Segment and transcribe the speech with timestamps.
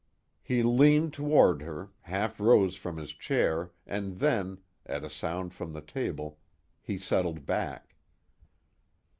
[0.41, 5.73] He leaned toward her, half rose from his chair and then, at a sound from
[5.73, 6.39] the table,
[6.81, 7.93] he settled back.